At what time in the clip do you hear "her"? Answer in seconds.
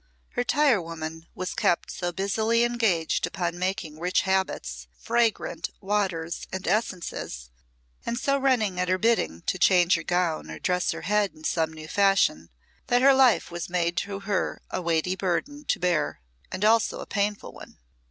0.29-0.43, 8.89-8.97, 9.93-10.01, 10.89-11.01, 13.03-13.13, 14.21-14.63